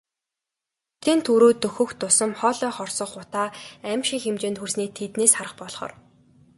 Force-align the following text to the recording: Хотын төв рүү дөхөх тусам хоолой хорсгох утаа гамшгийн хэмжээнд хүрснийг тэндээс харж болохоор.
Хотын 1.01 1.19
төв 1.25 1.35
рүү 1.41 1.53
дөхөх 1.63 1.91
тусам 1.99 2.31
хоолой 2.39 2.71
хорсгох 2.73 3.13
утаа 3.21 3.47
гамшгийн 3.89 4.21
хэмжээнд 4.23 4.57
хүрснийг 4.59 4.91
тэндээс 4.97 5.33
харж 5.35 5.51
болохоор. 5.59 5.93